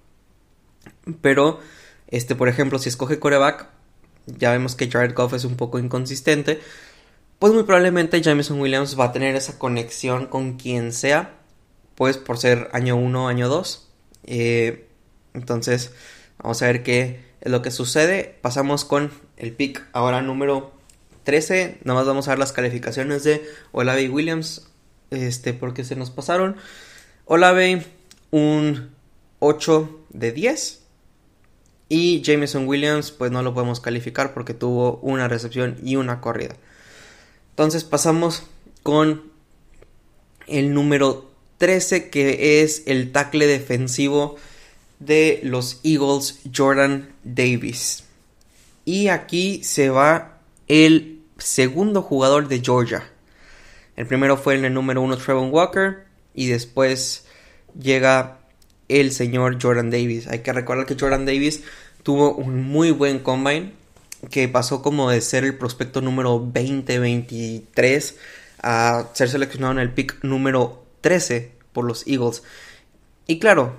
Pero, 1.20 1.60
este, 2.08 2.34
por 2.34 2.48
ejemplo, 2.48 2.78
si 2.78 2.88
escoge 2.88 3.18
coreback, 3.18 3.68
ya 4.26 4.52
vemos 4.52 4.74
que 4.74 4.90
Jared 4.90 5.14
Goff 5.14 5.34
es 5.34 5.44
un 5.44 5.56
poco 5.56 5.78
inconsistente, 5.78 6.60
pues 7.38 7.52
muy 7.52 7.62
probablemente 7.62 8.20
Jameson 8.20 8.60
Williams 8.60 8.98
va 8.98 9.06
a 9.06 9.12
tener 9.12 9.36
esa 9.36 9.58
conexión 9.58 10.26
con 10.26 10.56
quien 10.56 10.92
sea, 10.92 11.34
pues 11.94 12.16
por 12.16 12.38
ser 12.38 12.68
año 12.72 12.96
1, 12.96 13.28
año 13.28 13.48
2. 13.48 13.88
Eh, 14.24 14.88
entonces, 15.34 15.92
vamos 16.38 16.60
a 16.62 16.66
ver 16.66 16.82
qué 16.82 17.20
es 17.40 17.50
lo 17.50 17.62
que 17.62 17.70
sucede. 17.70 18.38
Pasamos 18.42 18.84
con 18.84 19.12
el 19.36 19.52
pick 19.52 19.84
ahora 19.92 20.20
número 20.22 20.72
13. 21.24 21.78
Nada 21.84 22.00
más 22.00 22.06
vamos 22.06 22.26
a 22.26 22.32
ver 22.32 22.38
las 22.38 22.52
calificaciones 22.52 23.22
de 23.22 23.44
Olave 23.72 24.08
Williams, 24.08 24.68
este, 25.10 25.54
porque 25.54 25.84
se 25.84 25.94
nos 25.94 26.10
pasaron. 26.10 26.56
Olave, 27.24 27.84
un 28.30 28.90
8 29.38 30.06
de 30.10 30.32
10. 30.32 30.82
Y 31.88 32.20
Jameson 32.22 32.68
Williams, 32.68 33.10
pues 33.10 33.30
no 33.30 33.42
lo 33.42 33.54
podemos 33.54 33.80
calificar 33.80 34.34
porque 34.34 34.54
tuvo 34.54 34.98
una 35.02 35.28
recepción 35.28 35.78
y 35.82 35.96
una 35.96 36.20
corrida. 36.20 36.56
Entonces 37.50 37.84
pasamos 37.84 38.44
con 38.82 39.22
el 40.46 40.74
número 40.74 41.30
13, 41.58 42.10
que 42.10 42.62
es 42.62 42.82
el 42.86 43.12
tackle 43.12 43.46
defensivo 43.46 44.36
de 44.98 45.40
los 45.42 45.80
Eagles, 45.82 46.40
Jordan 46.54 47.08
Davis. 47.24 48.04
Y 48.84 49.08
aquí 49.08 49.62
se 49.64 49.90
va 49.90 50.38
el 50.66 51.20
segundo 51.38 52.02
jugador 52.02 52.48
de 52.48 52.60
Georgia. 52.60 53.08
El 53.96 54.06
primero 54.06 54.36
fue 54.36 54.54
en 54.54 54.64
el 54.64 54.74
número 54.74 55.02
1 55.02 55.16
Trevon 55.16 55.52
Walker 55.52 56.04
y 56.34 56.46
después 56.46 57.26
llega 57.78 58.37
el 58.88 59.12
señor 59.12 59.58
Jordan 59.62 59.90
Davis. 59.90 60.26
Hay 60.26 60.40
que 60.40 60.52
recordar 60.52 60.86
que 60.86 60.96
Jordan 60.98 61.26
Davis 61.26 61.62
tuvo 62.02 62.34
un 62.34 62.62
muy 62.64 62.90
buen 62.90 63.18
combine 63.18 63.72
que 64.30 64.48
pasó 64.48 64.82
como 64.82 65.10
de 65.10 65.20
ser 65.20 65.44
el 65.44 65.56
prospecto 65.56 66.00
número 66.00 66.40
20-23 66.40 68.14
a 68.62 69.08
ser 69.12 69.28
seleccionado 69.28 69.72
en 69.74 69.78
el 69.78 69.92
pick 69.92 70.22
número 70.24 70.84
13 71.00 71.52
por 71.72 71.84
los 71.84 72.06
Eagles. 72.06 72.42
Y 73.26 73.38
claro, 73.38 73.76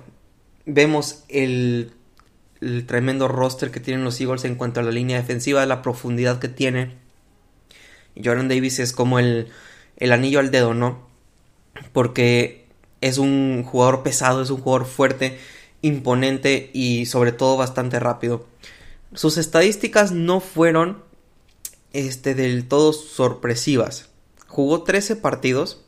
vemos 0.64 1.24
el, 1.28 1.92
el, 2.60 2.86
tremendo 2.86 3.28
roster 3.28 3.70
que 3.70 3.80
tienen 3.80 4.04
los 4.04 4.20
Eagles 4.20 4.44
en 4.44 4.54
cuanto 4.54 4.80
a 4.80 4.82
la 4.82 4.90
línea 4.90 5.18
defensiva, 5.18 5.66
la 5.66 5.82
profundidad 5.82 6.38
que 6.38 6.48
tiene. 6.48 6.96
Jordan 8.22 8.48
Davis 8.48 8.78
es 8.78 8.92
como 8.92 9.18
el, 9.18 9.48
el 9.96 10.12
anillo 10.12 10.40
al 10.40 10.50
dedo, 10.50 10.72
¿no? 10.72 11.06
Porque 11.92 12.59
es 13.00 13.18
un 13.18 13.64
jugador 13.64 14.02
pesado, 14.02 14.42
es 14.42 14.50
un 14.50 14.60
jugador 14.60 14.86
fuerte, 14.86 15.38
imponente 15.82 16.70
y 16.72 17.06
sobre 17.06 17.32
todo 17.32 17.56
bastante 17.56 17.98
rápido. 17.98 18.46
Sus 19.14 19.38
estadísticas 19.38 20.12
no 20.12 20.40
fueron 20.40 21.02
este, 21.92 22.34
del 22.34 22.68
todo 22.68 22.92
sorpresivas. 22.92 24.08
Jugó 24.46 24.82
13 24.82 25.16
partidos, 25.16 25.82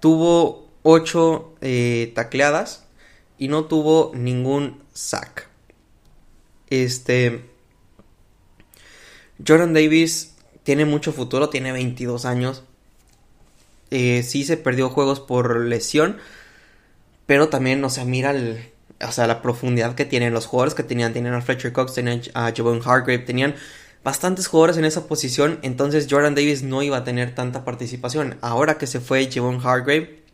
tuvo 0.00 0.68
8 0.82 1.54
eh, 1.60 2.12
tacleadas 2.14 2.84
y 3.38 3.48
no 3.48 3.64
tuvo 3.64 4.12
ningún 4.14 4.82
sack. 4.92 5.48
Este. 6.70 7.50
Jordan 9.46 9.74
Davis 9.74 10.34
tiene 10.62 10.84
mucho 10.84 11.12
futuro, 11.12 11.50
tiene 11.50 11.72
22 11.72 12.24
años. 12.24 12.62
Eh, 13.96 14.24
sí 14.24 14.42
se 14.42 14.56
perdió 14.56 14.90
juegos 14.90 15.20
por 15.20 15.60
lesión, 15.60 16.16
pero 17.26 17.48
también, 17.48 17.84
o 17.84 17.90
sea, 17.90 18.04
mira 18.04 18.32
el, 18.32 18.72
o 19.00 19.12
sea, 19.12 19.28
la 19.28 19.40
profundidad 19.40 19.94
que 19.94 20.04
tienen 20.04 20.34
los 20.34 20.46
jugadores 20.46 20.74
que 20.74 20.82
tenían. 20.82 21.12
Tenían 21.12 21.34
a 21.34 21.40
Fletcher 21.40 21.72
Cox, 21.72 21.94
tenían 21.94 22.20
a 22.34 22.52
Javon 22.52 22.80
Hargrave, 22.84 23.20
tenían 23.20 23.54
bastantes 24.02 24.48
jugadores 24.48 24.78
en 24.78 24.84
esa 24.84 25.06
posición. 25.06 25.60
Entonces 25.62 26.08
Jordan 26.10 26.34
Davis 26.34 26.64
no 26.64 26.82
iba 26.82 26.96
a 26.96 27.04
tener 27.04 27.36
tanta 27.36 27.64
participación. 27.64 28.36
Ahora 28.40 28.78
que 28.78 28.88
se 28.88 28.98
fue 28.98 29.30
Javon 29.32 29.60
Hargrave, 29.64 30.24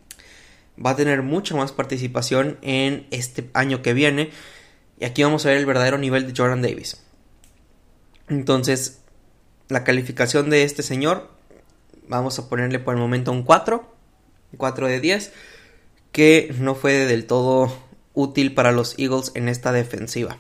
va 0.83 0.93
a 0.93 0.97
tener 0.97 1.21
mucha 1.21 1.55
más 1.55 1.71
participación 1.71 2.57
en 2.63 3.07
este 3.11 3.51
año 3.53 3.83
que 3.83 3.93
viene. 3.93 4.31
Y 4.99 5.05
aquí 5.05 5.23
vamos 5.23 5.45
a 5.45 5.51
ver 5.51 5.59
el 5.59 5.67
verdadero 5.67 5.99
nivel 5.99 6.27
de 6.27 6.33
Jordan 6.35 6.63
Davis. 6.63 6.97
Entonces, 8.31 9.01
la 9.69 9.85
calificación 9.85 10.49
de 10.49 10.65
este 10.65 10.83
señor 10.83 11.40
Vamos 12.11 12.41
a 12.41 12.49
ponerle 12.49 12.81
por 12.81 12.95
el 12.95 13.01
momento 13.01 13.31
un 13.31 13.45
4. 13.45 13.85
4 14.57 14.87
de 14.89 14.99
10. 14.99 15.33
Que 16.11 16.53
no 16.59 16.75
fue 16.75 17.07
del 17.07 17.25
todo 17.25 17.73
útil 18.15 18.53
para 18.53 18.73
los 18.73 18.99
Eagles 18.99 19.31
en 19.37 19.49
esta 19.49 19.71
defensiva. 19.71 20.37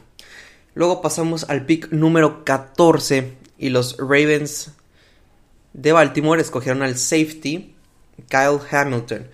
Luego 0.74 1.00
pasamos 1.00 1.48
al 1.48 1.66
pick 1.66 1.92
número 1.92 2.44
14. 2.44 3.36
Y 3.56 3.68
los 3.68 3.96
Ravens 3.98 4.72
de 5.72 5.92
Baltimore 5.92 6.40
escogieron 6.40 6.82
al 6.82 6.96
safety 6.96 7.76
Kyle 8.28 8.58
Hamilton. 8.68 9.28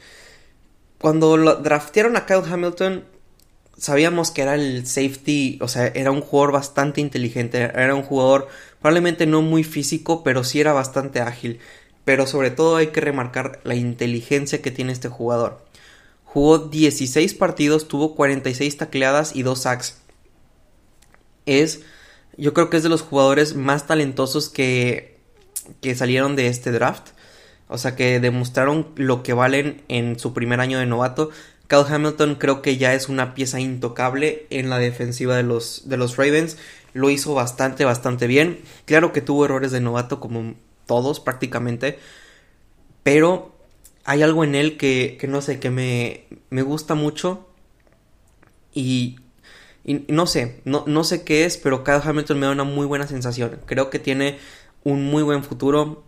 Cuando 0.99 1.39
lo 1.39 1.57
draftearon 1.57 2.19
a 2.19 2.27
Kyle 2.27 2.45
Hamilton, 2.47 3.05
sabíamos 3.79 4.31
que 4.31 4.43
era 4.43 4.57
el 4.57 4.87
safety, 4.87 5.59
o 5.63 5.69
sea, 5.69 5.87
era 5.87 6.11
un 6.11 6.21
jugador 6.21 6.53
bastante 6.53 7.01
inteligente, 7.01 7.63
era 7.63 7.95
un 7.95 8.03
jugador 8.03 8.49
probablemente 8.81 9.27
no 9.27 9.41
muy 9.41 9.65
físico, 9.65 10.23
pero 10.23 10.45
sí 10.45 10.61
era 10.61 10.75
bastante 10.75 11.21
ágil 11.21 11.61
pero 12.07 12.29
sobre 12.29 12.53
todo 12.53 12.77
hay 12.77 12.87
que 12.87 13.01
remarcar 13.01 13.59
la 13.65 13.75
inteligencia 13.75 14.63
que 14.63 14.71
tiene 14.71 14.93
este 14.93 15.09
jugador. 15.09 15.67
Jugó 16.23 16.59
16 16.61 17.35
partidos, 17.35 17.89
tuvo 17.89 18.15
46 18.15 18.77
tacleadas 18.77 19.35
y 19.35 19.43
2 19.43 19.61
sacks. 19.61 19.99
Es, 21.47 21.81
yo 22.37 22.55
creo 22.55 22.71
que 22.71 22.77
es 22.77 22.85
de 22.85 22.91
los 22.91 23.03
jugadores 23.03 23.57
más 23.57 23.89
talentosos 23.89 24.49
que, 24.49 25.19
que 25.81 25.97
salieron 25.97 26.37
de 26.37 26.47
este 26.47 26.71
draft. 26.71 27.09
O 27.67 27.77
sea, 27.77 27.97
que 27.97 28.21
demostraron 28.21 28.87
lo 28.95 29.25
que 29.25 29.33
valen 29.33 29.83
en 29.89 30.17
su 30.17 30.33
primer 30.33 30.61
año 30.61 30.79
de 30.79 30.87
novato. 30.87 31.31
Kyle 31.67 31.93
Hamilton 31.93 32.37
creo 32.37 32.63
que 32.63 32.77
ya 32.77 32.95
es 32.95 33.09
una 33.09 33.35
pieza 33.35 33.59
intocable 33.59 34.47
en 34.51 34.71
la 34.71 34.79
defensiva 34.79 35.37
de 35.37 35.43
los, 35.43 35.89
de 35.89 35.97
los 35.97 36.17
Ravens. 36.17 36.57
Lo 36.93 37.11
hizo 37.11 37.35
bastante, 37.35 37.85
bastante 37.85 38.29
bien. 38.29 38.61
Claro 38.85 39.13
que 39.13 39.23
tuvo 39.23 39.45
errores 39.45 39.73
de 39.73 39.81
novato 39.81 40.21
como 40.21 40.55
todos 40.87 41.21
prácticamente, 41.21 41.99
pero 43.03 43.55
hay 44.05 44.23
algo 44.23 44.45
en 44.45 44.55
él 44.55 44.77
que, 44.77 45.17
que 45.21 45.27
no 45.27 45.41
sé, 45.43 45.59
que 45.61 45.71
me, 45.71 46.25
me 46.51 46.63
gusta 46.63 46.95
mucho 46.95 47.49
y, 48.73 49.17
y, 49.85 50.05
no 50.09 50.27
sé, 50.27 50.61
no, 50.65 50.85
no 50.87 51.05
sé 51.05 51.25
qué 51.25 51.45
es, 51.45 51.57
pero 51.57 51.85
Kyle 51.85 52.01
Hamilton 52.03 52.39
me 52.39 52.47
da 52.47 52.53
una 52.53 52.65
muy 52.65 52.87
buena 52.87 53.07
sensación. 53.07 53.61
Creo 53.67 53.91
que 53.91 53.99
tiene 53.99 54.39
un 54.85 55.05
muy 55.05 55.23
buen 55.23 55.43
futuro 55.43 56.05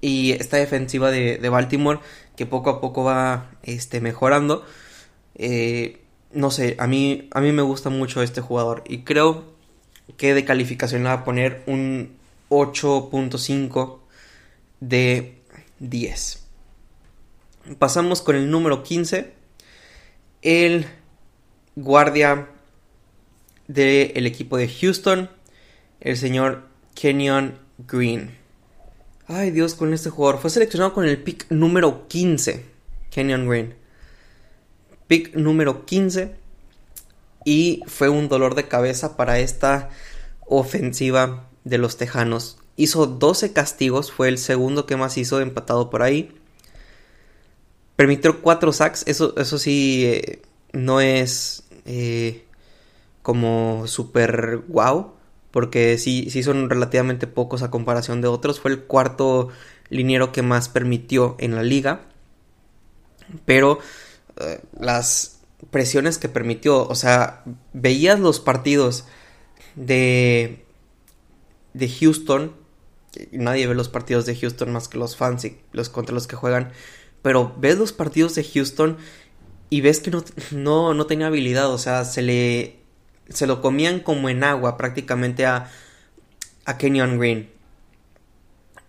y 0.00 0.32
esta 0.32 0.56
defensiva 0.56 1.10
de, 1.10 1.38
de 1.38 1.48
Baltimore 1.48 2.00
que 2.36 2.46
poco 2.46 2.70
a 2.70 2.80
poco 2.80 3.04
va 3.04 3.52
este, 3.62 4.00
mejorando. 4.00 4.64
Eh, 5.36 6.02
no 6.32 6.50
sé, 6.50 6.76
a 6.78 6.86
mí, 6.86 7.28
a 7.32 7.40
mí 7.40 7.52
me 7.52 7.62
gusta 7.62 7.90
mucho 7.90 8.22
este 8.22 8.40
jugador 8.40 8.82
y 8.88 8.98
creo 9.02 9.44
que 10.16 10.34
de 10.34 10.44
calificación 10.44 11.04
le 11.04 11.08
va 11.08 11.14
a 11.14 11.24
poner 11.24 11.62
un 11.66 12.16
8.5 12.54 13.98
de 14.80 15.42
10. 15.80 16.46
Pasamos 17.78 18.22
con 18.22 18.36
el 18.36 18.50
número 18.50 18.82
15. 18.82 19.32
El 20.42 20.86
guardia 21.74 22.48
del 23.66 24.26
equipo 24.26 24.56
de 24.56 24.68
Houston, 24.68 25.30
el 26.00 26.16
señor 26.16 26.68
Kenyon 26.94 27.58
Green. 27.78 28.36
Ay 29.26 29.50
Dios, 29.50 29.74
con 29.74 29.94
este 29.94 30.10
jugador. 30.10 30.40
Fue 30.40 30.50
seleccionado 30.50 30.92
con 30.92 31.06
el 31.06 31.22
pick 31.22 31.46
número 31.50 32.06
15. 32.08 32.66
Kenyon 33.10 33.48
Green. 33.48 33.74
Pick 35.06 35.34
número 35.34 35.86
15. 35.86 36.34
Y 37.46 37.82
fue 37.86 38.08
un 38.08 38.28
dolor 38.28 38.54
de 38.54 38.68
cabeza 38.68 39.16
para 39.16 39.38
esta 39.38 39.90
ofensiva 40.46 41.48
de 41.64 41.78
los 41.78 41.96
Tejanos. 41.96 42.58
Hizo 42.76 43.06
12 43.06 43.52
castigos, 43.52 44.12
fue 44.12 44.28
el 44.28 44.38
segundo 44.38 44.86
que 44.86 44.96
más 44.96 45.16
hizo, 45.18 45.40
empatado 45.40 45.90
por 45.90 46.02
ahí. 46.02 46.34
Permitió 47.96 48.42
4 48.42 48.72
sacks, 48.72 49.04
eso, 49.06 49.34
eso 49.36 49.58
sí 49.58 50.04
eh, 50.06 50.42
no 50.72 51.00
es 51.00 51.64
eh, 51.86 52.44
como 53.22 53.86
super 53.86 54.62
wow, 54.68 55.12
porque 55.50 55.98
sí, 55.98 56.28
sí 56.30 56.42
son 56.42 56.68
relativamente 56.68 57.26
pocos 57.26 57.62
a 57.62 57.70
comparación 57.70 58.20
de 58.20 58.28
otros. 58.28 58.60
Fue 58.60 58.72
el 58.72 58.82
cuarto 58.82 59.48
liniero 59.88 60.32
que 60.32 60.42
más 60.42 60.68
permitió 60.68 61.36
en 61.38 61.54
la 61.54 61.62
liga. 61.62 62.02
Pero 63.44 63.78
eh, 64.40 64.60
las 64.78 65.38
presiones 65.70 66.18
que 66.18 66.28
permitió, 66.28 66.86
o 66.86 66.94
sea, 66.94 67.44
veías 67.72 68.18
los 68.20 68.40
partidos 68.40 69.04
de, 69.76 70.63
de 71.74 71.88
Houston. 71.88 72.52
Nadie 73.30 73.66
ve 73.66 73.74
los 73.74 73.88
partidos 73.88 74.26
de 74.26 74.34
Houston 74.34 74.72
más 74.72 74.88
que 74.88 74.98
los 74.98 75.16
fans 75.16 75.44
y 75.44 75.58
los 75.72 75.90
contra 75.90 76.14
los 76.14 76.26
que 76.26 76.36
juegan. 76.36 76.72
Pero 77.22 77.54
ves 77.58 77.78
los 77.78 77.92
partidos 77.92 78.34
de 78.34 78.44
Houston 78.44 78.96
y 79.70 79.80
ves 79.80 80.00
que 80.00 80.10
no, 80.10 80.24
no, 80.52 80.94
no 80.94 81.06
tenía 81.06 81.26
habilidad. 81.26 81.70
O 81.70 81.78
sea, 81.78 82.04
se 82.04 82.22
le. 82.22 82.80
Se 83.28 83.46
lo 83.46 83.62
comían 83.62 84.00
como 84.00 84.28
en 84.28 84.44
agua 84.44 84.76
prácticamente 84.76 85.46
a, 85.46 85.70
a 86.66 86.78
Kenyon 86.78 87.18
Green. 87.18 87.50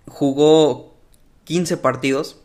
Jugó 0.07 0.95
15 1.45 1.77
partidos. 1.77 2.41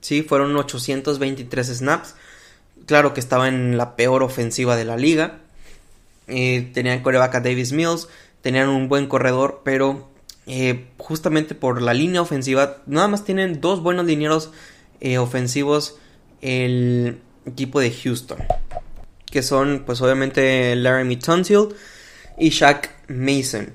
Sí, 0.00 0.22
fueron 0.22 0.56
823 0.56 1.66
snaps. 1.66 2.14
Claro 2.86 3.12
que 3.12 3.20
estaba 3.20 3.48
en 3.48 3.76
la 3.76 3.96
peor 3.96 4.22
ofensiva 4.22 4.76
de 4.76 4.84
la 4.84 4.96
liga. 4.96 5.40
Eh, 6.28 6.70
tenían 6.74 7.02
coreback 7.02 7.36
a 7.36 7.40
Davis 7.40 7.72
Mills, 7.72 8.08
tenían 8.46 8.68
un 8.68 8.88
buen 8.88 9.08
corredor, 9.08 9.62
pero 9.64 10.08
eh, 10.46 10.86
justamente 10.98 11.56
por 11.56 11.82
la 11.82 11.92
línea 11.92 12.22
ofensiva, 12.22 12.76
nada 12.86 13.08
más 13.08 13.24
tienen 13.24 13.60
dos 13.60 13.82
buenos 13.82 14.06
linieros 14.06 14.52
eh, 15.00 15.18
ofensivos 15.18 15.98
el 16.42 17.18
equipo 17.44 17.80
de 17.80 17.90
Houston, 17.90 18.38
que 19.24 19.42
son 19.42 19.82
pues 19.84 20.00
obviamente 20.00 20.76
Laramie 20.76 21.16
Tunsil 21.16 21.70
y 22.38 22.50
Shaq 22.50 22.88
Mason. 23.08 23.72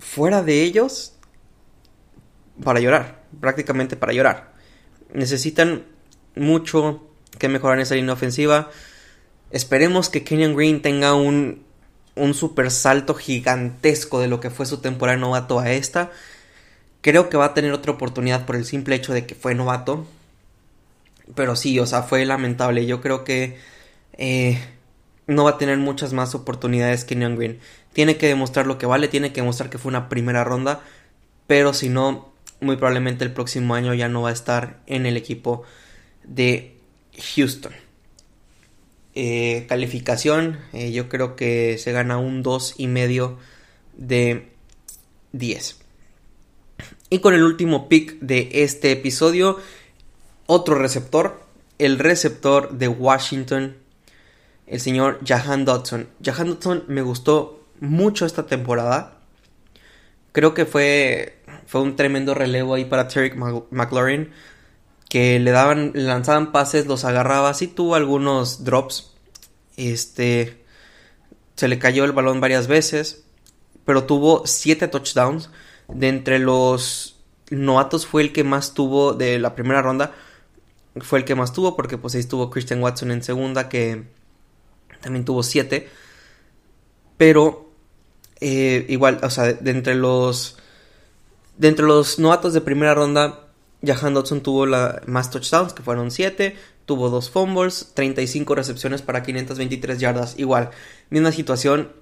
Fuera 0.00 0.42
de 0.42 0.64
ellos, 0.64 1.12
para 2.64 2.80
llorar, 2.80 3.22
prácticamente 3.40 3.94
para 3.94 4.12
llorar. 4.12 4.52
Necesitan 5.14 5.84
mucho 6.34 7.06
que 7.38 7.48
mejorar 7.48 7.78
esa 7.78 7.94
línea 7.94 8.14
ofensiva. 8.14 8.68
Esperemos 9.52 10.08
que 10.08 10.24
Kenyon 10.24 10.56
Green 10.56 10.82
tenga 10.82 11.14
un 11.14 11.67
un 12.18 12.34
super 12.34 12.70
salto 12.70 13.14
gigantesco 13.14 14.20
de 14.20 14.28
lo 14.28 14.40
que 14.40 14.50
fue 14.50 14.66
su 14.66 14.78
temporada 14.78 15.18
novato 15.18 15.60
a 15.60 15.70
esta. 15.70 16.10
Creo 17.00 17.28
que 17.28 17.36
va 17.36 17.46
a 17.46 17.54
tener 17.54 17.72
otra 17.72 17.92
oportunidad 17.92 18.46
por 18.46 18.56
el 18.56 18.64
simple 18.64 18.96
hecho 18.96 19.12
de 19.12 19.26
que 19.26 19.34
fue 19.34 19.54
novato. 19.54 20.06
Pero 21.34 21.56
sí, 21.56 21.78
o 21.78 21.86
sea, 21.86 22.02
fue 22.02 22.24
lamentable. 22.24 22.86
Yo 22.86 23.00
creo 23.00 23.24
que 23.24 23.58
eh, 24.14 24.58
no 25.26 25.44
va 25.44 25.50
a 25.50 25.58
tener 25.58 25.78
muchas 25.78 26.12
más 26.12 26.34
oportunidades 26.34 27.04
que 27.04 27.16
Neon 27.16 27.36
Green. 27.36 27.60
Tiene 27.92 28.16
que 28.16 28.28
demostrar 28.28 28.66
lo 28.66 28.78
que 28.78 28.86
vale, 28.86 29.08
tiene 29.08 29.32
que 29.32 29.40
demostrar 29.40 29.70
que 29.70 29.78
fue 29.78 29.90
una 29.90 30.08
primera 30.08 30.44
ronda. 30.44 30.80
Pero 31.46 31.72
si 31.72 31.88
no, 31.88 32.32
muy 32.60 32.76
probablemente 32.76 33.24
el 33.24 33.32
próximo 33.32 33.74
año 33.74 33.94
ya 33.94 34.08
no 34.08 34.22
va 34.22 34.30
a 34.30 34.32
estar 34.32 34.80
en 34.86 35.06
el 35.06 35.16
equipo 35.16 35.64
de 36.24 36.76
Houston. 37.36 37.87
Eh, 39.20 39.66
calificación, 39.68 40.60
eh, 40.72 40.92
yo 40.92 41.08
creo 41.08 41.34
que 41.34 41.76
se 41.78 41.90
gana 41.90 42.18
un 42.18 42.44
2 42.44 42.74
y 42.78 42.86
medio 42.86 43.36
de 43.96 44.52
10. 45.32 45.76
Y 47.10 47.18
con 47.18 47.34
el 47.34 47.42
último 47.42 47.88
pick 47.88 48.20
de 48.20 48.48
este 48.52 48.92
episodio, 48.92 49.58
otro 50.46 50.76
receptor, 50.76 51.42
el 51.80 51.98
receptor 51.98 52.78
de 52.78 52.86
Washington, 52.86 53.76
el 54.68 54.78
señor 54.78 55.18
Jahan 55.26 55.64
Dodson. 55.64 56.08
Jahan 56.24 56.50
Dodson 56.50 56.84
me 56.86 57.02
gustó 57.02 57.66
mucho 57.80 58.24
esta 58.24 58.46
temporada. 58.46 59.18
Creo 60.30 60.54
que 60.54 60.64
fue, 60.64 61.40
fue 61.66 61.80
un 61.80 61.96
tremendo 61.96 62.34
relevo 62.34 62.74
ahí 62.74 62.84
para 62.84 63.08
Terry 63.08 63.32
McLaurin 63.72 64.30
que 65.08 65.38
le 65.38 65.50
daban, 65.50 65.92
lanzaban 65.94 66.52
pases, 66.52 66.86
los 66.86 67.04
agarraba, 67.04 67.54
sí 67.54 67.66
tuvo 67.66 67.94
algunos 67.94 68.64
drops, 68.64 69.12
este, 69.76 70.62
se 71.56 71.68
le 71.68 71.78
cayó 71.78 72.04
el 72.04 72.12
balón 72.12 72.40
varias 72.40 72.66
veces, 72.66 73.24
pero 73.84 74.04
tuvo 74.04 74.46
siete 74.46 74.88
touchdowns, 74.88 75.50
de 75.88 76.08
entre 76.08 76.38
los 76.38 77.16
novatos 77.50 78.06
fue 78.06 78.22
el 78.22 78.32
que 78.32 78.44
más 78.44 78.74
tuvo 78.74 79.14
de 79.14 79.38
la 79.38 79.54
primera 79.54 79.80
ronda, 79.80 80.12
fue 81.00 81.20
el 81.20 81.24
que 81.24 81.34
más 81.34 81.52
tuvo, 81.52 81.76
porque 81.76 81.96
pues 81.96 82.14
ahí 82.14 82.20
estuvo 82.20 82.50
Christian 82.50 82.82
Watson 82.82 83.10
en 83.10 83.22
segunda, 83.22 83.68
que 83.68 84.04
también 85.00 85.24
tuvo 85.24 85.42
siete, 85.42 85.88
pero 87.16 87.70
eh, 88.40 88.84
igual, 88.88 89.20
o 89.22 89.30
sea, 89.30 89.52
de 89.52 89.70
entre 89.70 89.94
los, 89.94 90.58
de 91.56 91.68
entre 91.68 91.86
los 91.86 92.18
novatos 92.18 92.52
de 92.52 92.60
primera 92.60 92.94
ronda, 92.94 93.47
Jahan 93.84 94.14
Dodson 94.14 94.42
tuvo 94.42 94.66
la, 94.66 95.02
más 95.06 95.30
touchdowns, 95.30 95.72
que 95.72 95.82
fueron 95.82 96.10
7. 96.10 96.56
Tuvo 96.84 97.10
dos 97.10 97.30
fumbles, 97.30 97.92
35 97.94 98.54
recepciones 98.54 99.02
para 99.02 99.22
523 99.22 99.98
yardas. 99.98 100.38
Igual, 100.38 100.70
misma 101.10 101.32
situación 101.32 101.92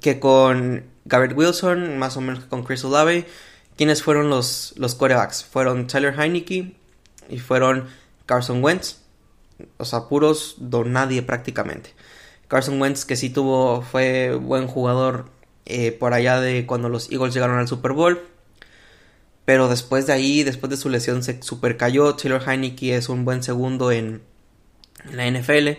que 0.00 0.18
con 0.18 0.84
Garrett 1.04 1.36
Wilson, 1.36 1.98
más 1.98 2.16
o 2.16 2.20
menos 2.20 2.44
con 2.44 2.64
Chris 2.64 2.84
Olave. 2.84 3.26
¿Quiénes 3.76 4.02
fueron 4.02 4.30
los, 4.30 4.74
los 4.76 4.94
quarterbacks? 4.94 5.44
Fueron 5.44 5.86
Tyler 5.86 6.18
Heineke 6.18 6.74
y 7.28 7.38
fueron 7.38 7.88
Carson 8.26 8.62
Wentz. 8.62 8.98
O 9.76 9.84
sea, 9.84 10.08
puros 10.08 10.56
don 10.58 10.92
nadie 10.92 11.22
prácticamente. 11.22 11.94
Carson 12.48 12.80
Wentz 12.80 13.04
que 13.04 13.16
sí 13.16 13.30
tuvo, 13.30 13.82
fue 13.82 14.34
buen 14.34 14.66
jugador 14.66 15.26
eh, 15.64 15.92
por 15.92 16.12
allá 16.12 16.40
de 16.40 16.66
cuando 16.66 16.88
los 16.88 17.10
Eagles 17.10 17.34
llegaron 17.34 17.58
al 17.58 17.68
Super 17.68 17.92
Bowl. 17.92 18.20
Pero 19.44 19.68
después 19.68 20.06
de 20.06 20.12
ahí, 20.12 20.44
después 20.44 20.70
de 20.70 20.76
su 20.76 20.88
lesión, 20.88 21.22
se 21.22 21.42
super 21.42 21.76
cayó. 21.76 22.14
Taylor 22.14 22.42
Heineke 22.46 22.96
es 22.96 23.08
un 23.08 23.24
buen 23.24 23.42
segundo 23.42 23.90
en, 23.90 24.22
la 25.10 25.28
NFL. 25.28 25.78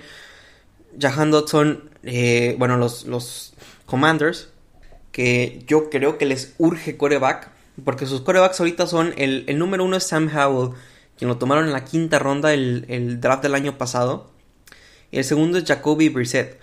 Jahan 1.00 1.32
Dodson, 1.32 1.90
eh, 2.04 2.56
bueno, 2.60 2.78
los, 2.78 3.06
los 3.06 3.54
Commanders, 3.86 4.50
que 5.12 5.64
yo 5.68 5.90
creo 5.90 6.18
que 6.18 6.26
les 6.26 6.56
urge 6.58 6.98
coreback, 6.98 7.50
porque 7.84 8.06
sus 8.06 8.22
corebacks 8.22 8.60
ahorita 8.60 8.86
son, 8.86 9.14
el, 9.18 9.46
el 9.48 9.58
número 9.58 9.86
uno 9.86 9.96
es 9.96 10.04
Sam 10.04 10.30
Howell, 10.36 10.76
quien 11.18 11.30
lo 11.30 11.38
tomaron 11.38 11.66
en 11.66 11.72
la 11.72 11.86
quinta 11.86 12.20
ronda 12.20 12.54
el, 12.54 12.86
el 12.90 13.22
draft 13.22 13.44
del 13.44 13.56
año 13.56 13.78
pasado. 13.78 14.32
Y 15.10 15.20
el 15.20 15.24
segundo 15.24 15.58
es 15.58 15.66
Jacoby 15.66 16.10
Brissett. 16.10 16.60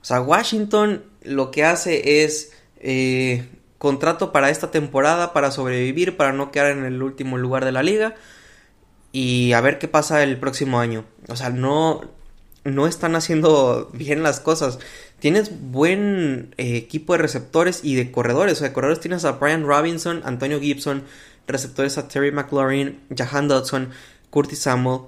O 0.00 0.04
sea, 0.04 0.20
Washington 0.20 1.02
lo 1.22 1.50
que 1.50 1.64
hace 1.64 2.22
es 2.22 2.52
eh, 2.78 3.48
contrato 3.78 4.32
para 4.32 4.50
esta 4.50 4.70
temporada, 4.70 5.32
para 5.32 5.50
sobrevivir, 5.50 6.16
para 6.16 6.32
no 6.32 6.50
quedar 6.50 6.72
en 6.72 6.84
el 6.84 7.02
último 7.02 7.38
lugar 7.38 7.64
de 7.64 7.72
la 7.72 7.82
liga 7.82 8.14
y 9.14 9.52
a 9.52 9.60
ver 9.60 9.78
qué 9.78 9.86
pasa 9.86 10.24
el 10.24 10.40
próximo 10.40 10.80
año. 10.80 11.04
O 11.28 11.36
sea, 11.36 11.48
no, 11.48 12.00
no 12.64 12.88
están 12.88 13.14
haciendo 13.14 13.88
bien 13.94 14.24
las 14.24 14.40
cosas. 14.40 14.80
Tienes 15.20 15.52
buen 15.70 16.52
eh, 16.58 16.76
equipo 16.76 17.12
de 17.12 17.20
receptores 17.20 17.84
y 17.84 17.94
de 17.94 18.10
corredores. 18.10 18.54
O 18.54 18.56
sea, 18.56 18.68
de 18.68 18.74
corredores 18.74 18.98
tienes 18.98 19.24
a 19.24 19.32
Brian 19.32 19.64
Robinson, 19.64 20.20
Antonio 20.24 20.58
Gibson, 20.58 21.04
receptores 21.46 21.96
a 21.96 22.08
Terry 22.08 22.32
McLaurin, 22.32 23.02
Jahan 23.16 23.46
Dodson, 23.46 23.90
Curtis 24.30 24.58
Samuel. 24.58 25.02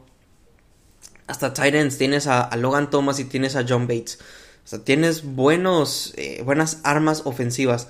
Hasta 1.27 1.53
Titans 1.53 1.99
tienes 1.99 2.29
a, 2.29 2.55
Logan 2.57 2.91
Thomas 2.91 3.19
y 3.19 3.25
tienes 3.25 3.57
a 3.57 3.65
John 3.69 3.89
Bates. 3.89 4.21
O 4.65 4.69
sea, 4.69 4.85
tienes 4.85 5.25
buenos, 5.25 6.15
eh, 6.17 6.43
buenas 6.45 6.79
armas 6.85 7.23
ofensivas. 7.25 7.89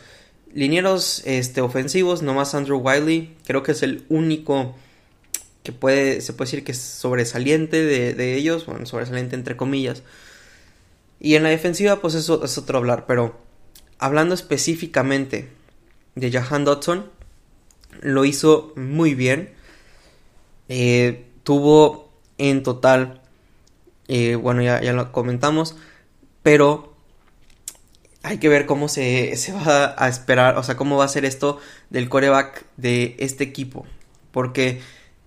Linieros 0.56 1.22
este, 1.26 1.60
ofensivos, 1.60 2.22
nomás 2.22 2.54
Andrew 2.54 2.78
Wiley, 2.78 3.36
creo 3.44 3.62
que 3.62 3.72
es 3.72 3.82
el 3.82 4.06
único 4.08 4.74
que 5.62 5.72
puede, 5.72 6.22
se 6.22 6.32
puede 6.32 6.46
decir 6.50 6.64
que 6.64 6.72
es 6.72 6.78
sobresaliente 6.78 7.84
de, 7.84 8.36
ellos, 8.36 8.64
bueno, 8.64 8.86
sobresaliente 8.86 9.34
entre 9.36 9.54
comillas. 9.54 10.02
Y 11.20 11.34
en 11.34 11.42
la 11.42 11.50
defensiva, 11.50 12.00
pues 12.00 12.14
eso 12.14 12.42
es 12.42 12.56
otro 12.56 12.78
hablar, 12.78 13.04
pero 13.06 13.38
hablando 13.98 14.34
específicamente 14.34 15.50
de 16.14 16.32
Jahan 16.32 16.64
Dodson, 16.64 17.10
lo 18.00 18.24
hizo 18.24 18.72
muy 18.76 19.14
bien. 19.14 19.52
Eh, 20.70 21.26
tuvo 21.42 22.14
en 22.38 22.62
total, 22.62 23.20
eh, 24.08 24.36
bueno, 24.36 24.62
ya, 24.62 24.80
ya, 24.80 24.94
lo 24.94 25.12
comentamos, 25.12 25.76
pero 26.42 26.95
hay 28.26 28.38
que 28.38 28.48
ver 28.48 28.66
cómo 28.66 28.88
se, 28.88 29.36
se, 29.36 29.52
va 29.52 29.94
a 29.96 30.08
esperar, 30.08 30.58
o 30.58 30.62
sea, 30.64 30.76
cómo 30.76 30.96
va 30.96 31.04
a 31.04 31.08
ser 31.08 31.24
esto 31.24 31.60
del 31.90 32.08
coreback 32.08 32.64
de 32.76 33.14
este 33.20 33.44
equipo. 33.44 33.86
Porque 34.32 34.80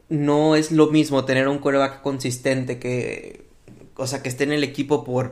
no 0.10 0.58
es 0.58 0.74
lo 0.74 0.88
mismo 0.88 1.24
tener 1.24 1.48
un 1.48 1.60
coreback 1.60 2.02
consistente 2.02 2.78
que, 2.78 3.46
o 3.96 4.06
sea, 4.06 4.22
que 4.22 4.28
esté 4.28 4.44
en 4.44 4.52
el 4.52 4.66
equipo 4.66 5.06
por 5.06 5.32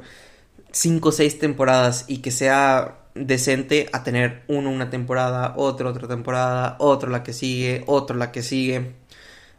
5 0.72 1.10
o 1.10 1.12
6 1.12 1.40
temporadas 1.40 2.06
y 2.08 2.20
que 2.20 2.32
sea 2.32 3.00
decente 3.16 3.90
a 3.92 4.02
tener 4.02 4.44
uno 4.48 4.70
una 4.70 4.90
temporada, 4.90 5.54
otro 5.58 5.90
otra 5.90 6.08
temporada, 6.08 6.78
otro 6.80 7.10
la 7.10 7.22
que 7.22 7.34
sigue, 7.34 7.84
otro 7.86 8.16
la 8.16 8.32
que 8.32 8.44
sigue 8.44 8.94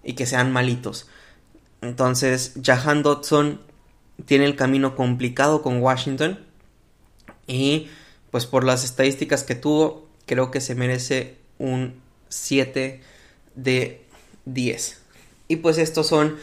y 0.03 0.15
que 0.15 0.25
sean 0.25 0.51
malitos. 0.51 1.11
Entonces, 1.83 2.55
Jahan 2.65 3.03
Dodson 3.03 3.61
tiene 4.25 4.47
el 4.47 4.57
camino 4.57 4.97
complicado 4.97 5.61
con 5.61 5.83
Washington 5.83 6.48
y 7.49 7.89
pues 8.31 8.47
por 8.47 8.63
las 8.63 8.85
estadísticas 8.85 9.43
que 9.43 9.57
tuvo, 9.57 10.07
creo 10.27 10.53
que 10.53 10.61
se 10.61 10.77
merece 10.77 11.39
un 11.59 12.01
7 12.29 13.01
de 13.57 14.03
10. 14.45 15.01
Y 15.49 15.57
pues 15.57 15.79
estos 15.79 16.07
son 16.07 16.37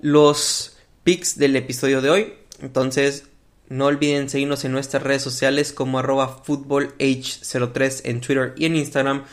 los 0.00 0.76
picks 1.02 1.36
del 1.36 1.56
episodio 1.56 2.00
de 2.00 2.10
hoy. 2.10 2.34
Entonces, 2.60 3.24
no 3.68 3.86
olviden 3.86 4.30
seguirnos 4.30 4.64
en 4.64 4.72
nuestras 4.72 5.02
redes 5.02 5.22
sociales 5.22 5.72
como 5.72 5.98
arroba 5.98 6.42
footballh03 6.44 8.02
en 8.04 8.20
Twitter 8.20 8.54
y 8.56 8.66
en 8.66 8.76
Instagram. 8.76 9.24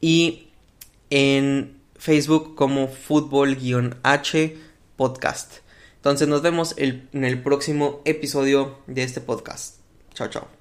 Y 0.00 0.48
en 1.10 1.80
Facebook 1.96 2.54
como 2.56 2.88
fútbol-h 2.88 4.56
podcast. 4.96 5.52
Entonces 5.96 6.28
nos 6.28 6.42
vemos 6.42 6.74
en 6.76 7.08
el 7.12 7.42
próximo 7.42 8.02
episodio 8.04 8.78
de 8.86 9.02
este 9.02 9.20
podcast. 9.20 9.77
Tchau, 10.18 10.26
tchau. 10.26 10.57